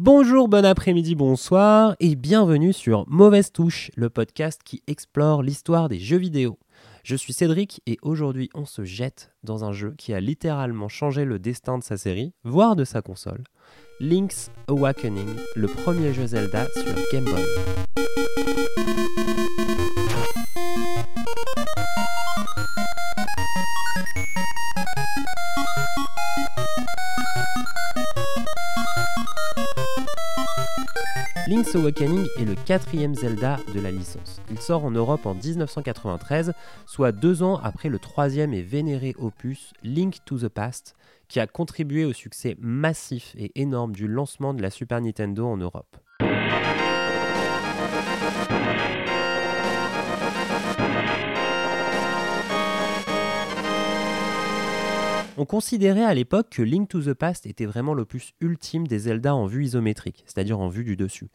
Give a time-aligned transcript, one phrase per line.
[0.00, 5.98] Bonjour, bon après-midi, bonsoir et bienvenue sur Mauvaise Touche, le podcast qui explore l'histoire des
[5.98, 6.56] jeux vidéo.
[7.02, 11.24] Je suis Cédric et aujourd'hui on se jette dans un jeu qui a littéralement changé
[11.24, 13.42] le destin de sa série, voire de sa console.
[13.98, 17.42] Link's Awakening, le premier jeu Zelda sur Game Boy.
[31.48, 34.42] Link's Awakening est le quatrième Zelda de la licence.
[34.50, 36.52] Il sort en Europe en 1993,
[36.84, 40.94] soit deux ans après le troisième et vénéré opus Link to the Past,
[41.26, 45.56] qui a contribué au succès massif et énorme du lancement de la Super Nintendo en
[45.56, 45.96] Europe.
[55.40, 59.36] On considérait à l'époque que Link to the Past était vraiment l'opus ultime des Zelda
[59.36, 61.30] en vue isométrique, c'est-à-dire en vue du dessus.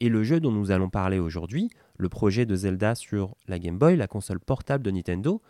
[0.00, 3.78] Et le jeu dont nous allons parler aujourd'hui, le projet de Zelda sur la Game
[3.78, 5.40] Boy, la console portable de Nintendo,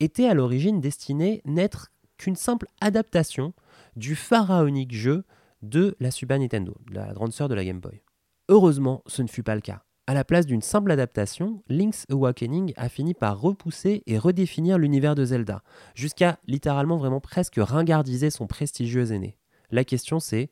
[0.00, 3.52] était à l'origine destiné n'être qu'une simple adaptation
[3.94, 5.24] du pharaonique jeu
[5.60, 8.00] de la Super Nintendo, la grande sœur de la Game Boy.
[8.48, 9.82] Heureusement, ce ne fut pas le cas.
[10.06, 15.14] À la place d'une simple adaptation, Link's Awakening a fini par repousser et redéfinir l'univers
[15.14, 15.62] de Zelda,
[15.94, 19.36] jusqu'à littéralement vraiment presque ringardiser son prestigieux aîné.
[19.70, 20.50] La question c'est,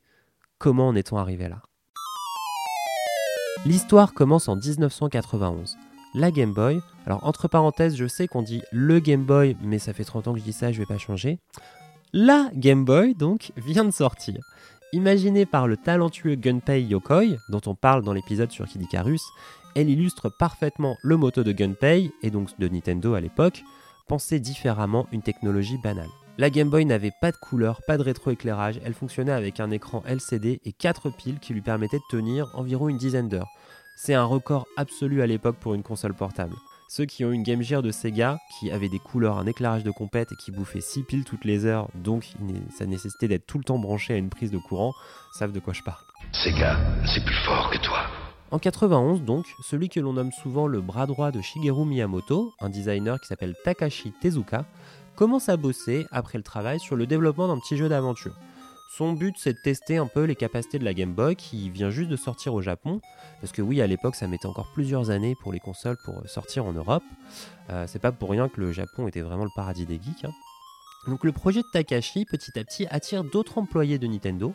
[0.59, 1.61] comment en est-on arrivé là?
[3.65, 5.77] L'histoire commence en 1991.
[6.15, 9.93] La Game Boy, alors entre parenthèses, je sais qu'on dit le Game Boy, mais ça
[9.93, 11.39] fait 30 ans que je dis ça, je vais pas changer.
[12.13, 14.39] La Game Boy, donc, vient de sortir.
[14.91, 19.21] Imaginée par le talentueux Gunpei Yokoi, dont on parle dans l'épisode sur Kid Icarus,
[19.75, 23.63] elle illustre parfaitement le moto de Gunpei, et donc de Nintendo à l'époque,
[24.07, 26.09] penser différemment une technologie banale.
[26.39, 30.01] La Game Boy n'avait pas de couleur, pas de rétroéclairage, elle fonctionnait avec un écran
[30.07, 33.49] LCD et 4 piles qui lui permettaient de tenir environ une dizaine d'heures.
[33.95, 36.55] C'est un record absolu à l'époque pour une console portable.
[36.91, 39.91] Ceux qui ont une Game Gear de Sega, qui avait des couleurs, un éclairage de
[39.91, 42.33] compète et qui bouffait 6 piles toutes les heures, donc
[42.75, 44.95] ça nécessitait d'être tout le temps branché à une prise de courant,
[45.31, 46.03] savent de quoi je parle.
[46.31, 48.07] Sega, c'est plus fort que toi.
[48.49, 52.69] En 91 donc, celui que l'on nomme souvent le bras droit de Shigeru Miyamoto, un
[52.69, 54.65] designer qui s'appelle Takashi Tezuka,
[55.15, 58.35] commence à bosser après le travail sur le développement d'un petit jeu d'aventure.
[58.91, 61.91] Son but, c'est de tester un peu les capacités de la Game Boy qui vient
[61.91, 63.01] juste de sortir au Japon.
[63.39, 66.25] Parce que oui, à l'époque, ça mettait encore plusieurs années pour les consoles pour euh,
[66.25, 67.03] sortir en Europe.
[67.69, 70.25] Euh, c'est pas pour rien que le Japon était vraiment le paradis des geeks.
[70.25, 70.31] Hein.
[71.07, 74.53] Donc le projet de Takashi, petit à petit, attire d'autres employés de Nintendo,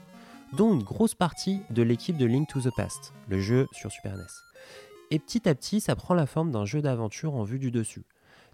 [0.53, 4.17] dont une grosse partie de l'équipe de Link to the Past, le jeu sur Super
[4.17, 4.25] NES.
[5.13, 8.05] Et petit à petit, ça prend la forme d'un jeu d'aventure en vue du dessus.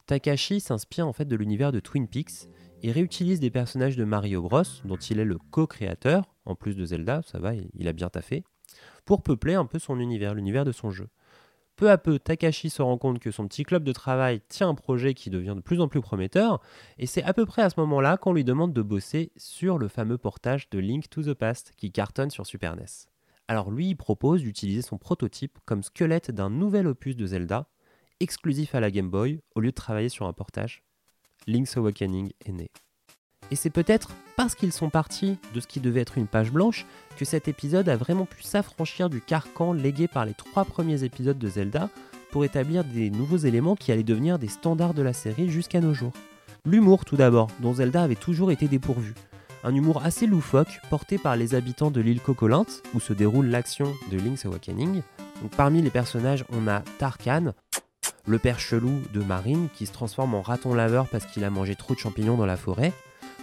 [0.06, 2.48] Takashi s'inspire en fait de l'univers de Twin Peaks
[2.82, 6.84] il réutilise des personnages de Mario Bros, dont il est le co-créateur, en plus de
[6.84, 8.44] Zelda, ça va, il a bien taffé,
[9.04, 11.08] pour peupler un peu son univers, l'univers de son jeu.
[11.76, 14.74] Peu à peu, Takashi se rend compte que son petit club de travail tient un
[14.74, 16.60] projet qui devient de plus en plus prometteur,
[16.98, 19.88] et c'est à peu près à ce moment-là qu'on lui demande de bosser sur le
[19.88, 22.84] fameux portage de Link to the Past qui cartonne sur Super NES.
[23.48, 27.66] Alors lui, il propose d'utiliser son prototype comme squelette d'un nouvel opus de Zelda,
[28.20, 30.84] exclusif à la Game Boy, au lieu de travailler sur un portage
[31.46, 32.68] Link's Awakening est né.
[33.50, 36.86] Et c'est peut-être parce qu'ils sont partis de ce qui devait être une page blanche
[37.16, 41.38] que cet épisode a vraiment pu s'affranchir du carcan légué par les trois premiers épisodes
[41.38, 41.90] de Zelda
[42.30, 45.94] pour établir des nouveaux éléments qui allaient devenir des standards de la série jusqu'à nos
[45.94, 46.12] jours.
[46.64, 49.14] L'humour tout d'abord, dont Zelda avait toujours été dépourvu.
[49.64, 53.92] Un humour assez loufoque porté par les habitants de l'île Cocolinte, où se déroule l'action
[54.10, 55.02] de Link's Awakening.
[55.56, 57.52] parmi les personnages, on a Tarkan,
[58.30, 61.74] le père chelou de Marine qui se transforme en raton laveur parce qu'il a mangé
[61.74, 62.92] trop de champignons dans la forêt.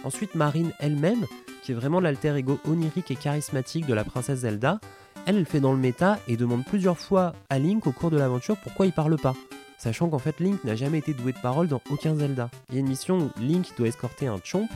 [0.02, 1.26] Ensuite, Marine elle-même,
[1.62, 4.80] qui est vraiment l'alter ego onirique et charismatique de la princesse Zelda,
[5.26, 8.16] elle, elle fait dans le méta et demande plusieurs fois à Link au cours de
[8.16, 9.34] l'aventure pourquoi il parle pas.
[9.76, 12.48] Sachant qu'en fait Link n'a jamais été doué de parole dans aucun Zelda.
[12.70, 14.68] Il y a une mission où Link doit escorter un Chomp,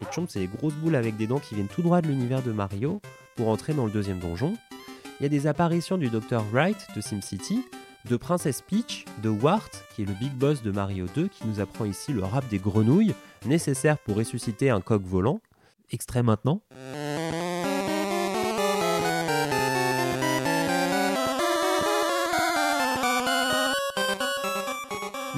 [0.00, 2.42] et Chomp c'est les grosses boules avec des dents qui viennent tout droit de l'univers
[2.42, 3.00] de Mario,
[3.36, 4.54] pour entrer dans le deuxième donjon.
[5.20, 6.42] Il y a des apparitions du Dr.
[6.50, 7.62] Wright de SimCity,
[8.08, 11.60] de Princess Peach, de Wart, qui est le big boss de Mario 2, qui nous
[11.60, 13.14] apprend ici le rap des grenouilles,
[13.46, 15.40] nécessaire pour ressusciter un coq volant.
[15.90, 16.62] Extrait maintenant.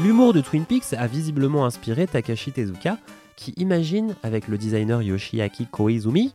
[0.03, 2.99] L'humour de Twin Peaks a visiblement inspiré Takashi Tezuka,
[3.37, 6.35] qui imagine, avec le designer Yoshiaki Koizumi,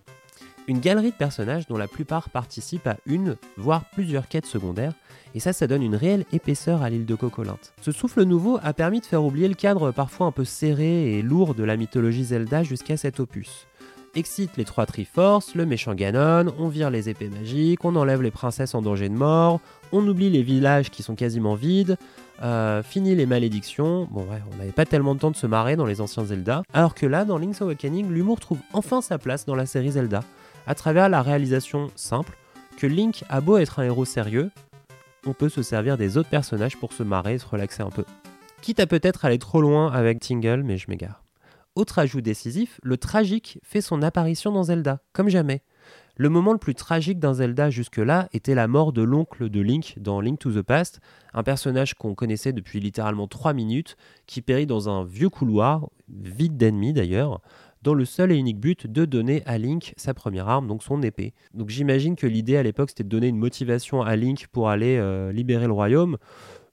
[0.68, 4.94] une galerie de personnages dont la plupart participent à une, voire plusieurs quêtes secondaires,
[5.34, 7.74] et ça, ça donne une réelle épaisseur à l'île de Cocolinte.
[7.82, 11.22] Ce souffle nouveau a permis de faire oublier le cadre parfois un peu serré et
[11.22, 13.68] lourd de la mythologie Zelda jusqu'à cet opus.
[14.16, 18.32] Excite les trois Triforce, le méchant Ganon, on vire les épées magiques, on enlève les
[18.32, 19.60] princesses en danger de mort,
[19.92, 21.98] on oublie les villages qui sont quasiment vides,
[22.42, 24.08] euh, fini les malédictions.
[24.10, 26.64] Bon, ouais, on n'avait pas tellement de temps de se marrer dans les anciens Zelda.
[26.74, 30.22] Alors que là, dans Link's Awakening, l'humour trouve enfin sa place dans la série Zelda,
[30.68, 32.38] à travers la réalisation simple
[32.78, 34.52] que Link a beau être un héros sérieux,
[35.26, 38.04] on peut se servir des autres personnages pour se marrer et se relaxer un peu.
[38.62, 41.24] Quitte à peut-être aller trop loin avec Tingle, mais je m'égare.
[41.76, 45.62] Autre ajout décisif, le tragique fait son apparition dans Zelda, comme jamais.
[46.16, 49.94] Le moment le plus tragique d'un Zelda jusque-là était la mort de l'oncle de Link
[50.00, 51.00] dans Link to the Past,
[51.34, 56.58] un personnage qu'on connaissait depuis littéralement 3 minutes, qui périt dans un vieux couloir, vide
[56.58, 57.40] d'ennemis d'ailleurs,
[57.82, 61.02] dans le seul et unique but de donner à Link sa première arme, donc son
[61.02, 61.34] épée.
[61.54, 64.98] Donc j'imagine que l'idée à l'époque c'était de donner une motivation à Link pour aller
[64.98, 66.18] euh, libérer le royaume,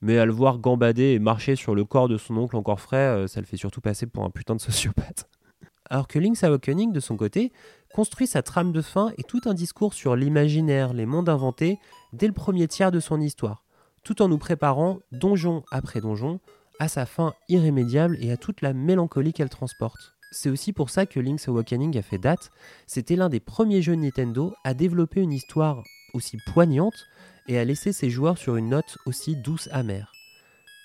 [0.00, 2.96] mais à le voir gambader et marcher sur le corps de son oncle encore frais,
[2.96, 5.28] euh, ça le fait surtout passer pour un putain de sociopathe.
[5.90, 7.52] Alors que Link's Awakening, de son côté,
[7.92, 11.78] construit sa trame de fin et tout un discours sur l'imaginaire, les mondes inventés,
[12.12, 13.62] dès le premier tiers de son histoire,
[14.02, 16.40] tout en nous préparant, donjon après donjon,
[16.78, 20.13] à sa fin irrémédiable et à toute la mélancolie qu'elle transporte.
[20.34, 22.50] C'est aussi pour ça que Link's Awakening a fait date,
[22.88, 27.06] c'était l'un des premiers jeux Nintendo à développer une histoire aussi poignante
[27.46, 30.10] et à laisser ses joueurs sur une note aussi douce amère.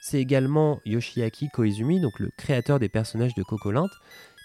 [0.04, 3.90] C'est également Yoshiaki Koizumi, donc le créateur des personnages de Cocolinte,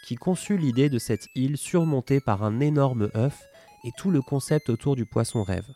[0.06, 3.42] qui conçut l'idée de cette île surmontée par un énorme œuf
[3.84, 5.66] et tout le concept autour du poisson rêve.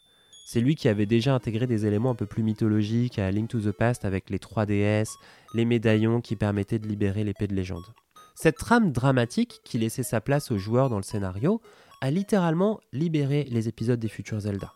[0.46, 3.60] C'est lui qui avait déjà intégré des éléments un peu plus mythologiques à Link to
[3.60, 5.04] the Past avec les 3 DS,
[5.52, 7.84] les médaillons qui permettaient de libérer l'épée de légende.
[8.40, 11.60] Cette trame dramatique qui laissait sa place aux joueurs dans le scénario
[12.00, 14.74] a littéralement libéré les épisodes des futurs Zelda.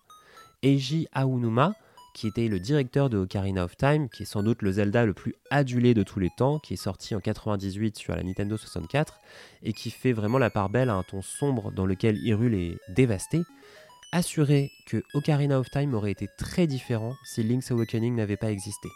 [0.65, 1.73] Eiji Aonuma
[2.13, 5.15] qui était le directeur de Ocarina of Time, qui est sans doute le Zelda le
[5.15, 9.21] plus adulé de tous les temps, qui est sorti en 98 sur la Nintendo 64,
[9.63, 12.79] et qui fait vraiment la part belle à un ton sombre dans lequel Hyrule est
[12.89, 13.43] dévasté,
[14.11, 18.89] assuré que Ocarina of Time aurait été très différent si Link's Awakening n'avait pas existé.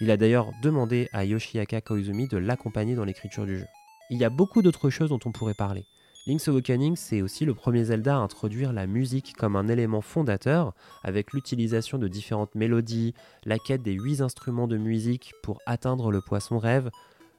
[0.00, 3.66] Il a d'ailleurs demandé à Yoshiaka Koizumi de l'accompagner dans l'écriture du jeu.
[4.08, 5.84] Il y a beaucoup d'autres choses dont on pourrait parler.
[6.28, 10.74] Link's Awakening, c'est aussi le premier Zelda à introduire la musique comme un élément fondateur,
[11.02, 13.14] avec l'utilisation de différentes mélodies,
[13.44, 16.90] la quête des 8 instruments de musique pour atteindre le poisson rêve.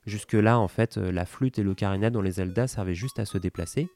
[0.06, 3.38] Jusque-là, en fait, euh, la flûte et l'ocarina dans les Zelda servaient juste à se
[3.38, 3.90] déplacer.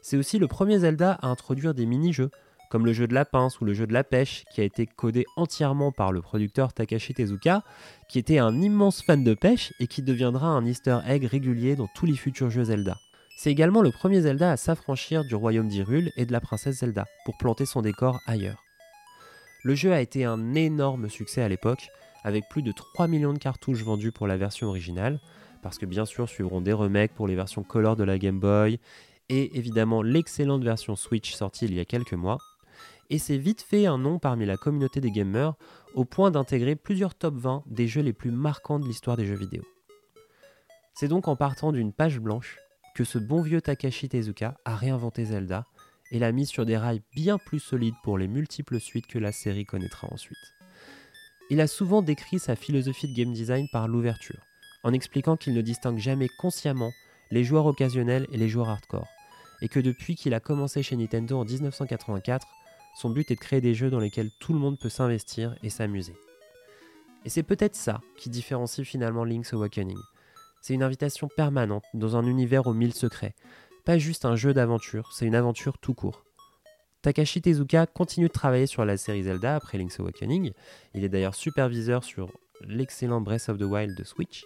[0.00, 2.30] C'est aussi le premier Zelda à introduire des mini-jeux,
[2.72, 4.86] comme le jeu de la pince ou le jeu de la pêche, qui a été
[4.86, 7.62] codé entièrement par le producteur Takashi Tezuka,
[8.08, 11.88] qui était un immense fan de pêche et qui deviendra un easter egg régulier dans
[11.94, 12.96] tous les futurs jeux Zelda.
[13.36, 17.04] C'est également le premier Zelda à s'affranchir du royaume d'Hyrule et de la princesse Zelda
[17.26, 18.62] pour planter son décor ailleurs.
[19.64, 21.90] Le jeu a été un énorme succès à l'époque,
[22.24, 25.20] avec plus de 3 millions de cartouches vendues pour la version originale,
[25.60, 28.80] parce que bien sûr suivront des remakes pour les versions Color de la Game Boy,
[29.28, 32.38] et évidemment l'excellente version Switch sortie il y a quelques mois.
[33.10, 35.54] Et c'est vite fait un nom parmi la communauté des gamers,
[35.94, 39.34] au point d'intégrer plusieurs top 20 des jeux les plus marquants de l'histoire des jeux
[39.34, 39.62] vidéo.
[40.94, 42.58] C'est donc en partant d'une page blanche
[42.94, 45.66] que ce bon vieux Takashi Tezuka a réinventé Zelda
[46.10, 49.32] et l'a mis sur des rails bien plus solides pour les multiples suites que la
[49.32, 50.52] série connaîtra ensuite.
[51.50, 54.40] Il a souvent décrit sa philosophie de game design par l'ouverture,
[54.84, 56.92] en expliquant qu'il ne distingue jamais consciemment
[57.30, 59.08] les joueurs occasionnels et les joueurs hardcore,
[59.62, 62.46] et que depuis qu'il a commencé chez Nintendo en 1984,
[62.94, 65.70] son but est de créer des jeux dans lesquels tout le monde peut s'investir et
[65.70, 66.14] s'amuser.
[67.24, 69.98] Et c'est peut-être ça qui différencie finalement Link's Awakening,
[70.62, 73.34] c'est une invitation permanente dans un univers aux mille secrets.
[73.84, 76.24] Pas juste un jeu d'aventure, c'est une aventure tout court.
[77.02, 80.52] Takashi Tezuka continue de travailler sur la série Zelda après Link's Awakening.
[80.94, 82.30] Il est d'ailleurs superviseur sur
[82.60, 84.44] l'excellent Breath of the Wild de Switch.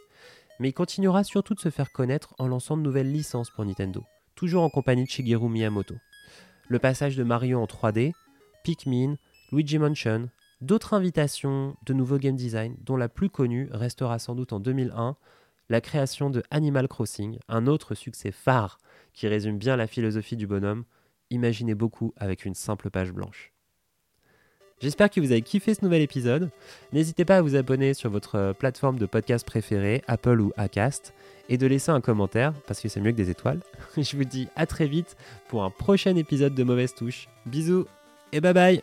[0.58, 4.02] Mais il continuera surtout de se faire connaître en lançant de nouvelles licences pour Nintendo,
[4.34, 5.96] toujours en compagnie de Shigeru Miyamoto.
[6.68, 8.14] Le passage de Mario en 3D,
[8.66, 9.16] Pikmin,
[9.52, 10.28] Luigi Mansion,
[10.60, 15.14] d'autres invitations de nouveaux game design, dont la plus connue restera sans doute en 2001
[15.68, 18.78] la création de Animal Crossing, un autre succès phare
[19.12, 20.82] qui résume bien la philosophie du bonhomme,
[21.30, 23.52] imaginez beaucoup avec une simple page blanche.
[24.80, 26.50] J'espère que vous avez kiffé ce nouvel épisode.
[26.92, 31.14] N'hésitez pas à vous abonner sur votre plateforme de podcast préférée, Apple ou Acast,
[31.48, 33.60] et de laisser un commentaire, parce que c'est mieux que des étoiles.
[33.96, 37.28] Je vous dis à très vite pour un prochain épisode de Mauvaise Touche.
[37.46, 37.86] Bisous
[38.32, 38.82] et bye bye.